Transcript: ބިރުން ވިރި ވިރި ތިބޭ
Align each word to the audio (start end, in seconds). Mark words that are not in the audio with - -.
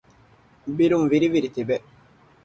ބިރުން 0.77 1.07
ވިރި 1.11 1.27
ވިރި 1.33 1.49
ތިބޭ 1.55 1.75